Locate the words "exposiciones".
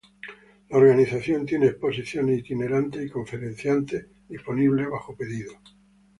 1.67-2.39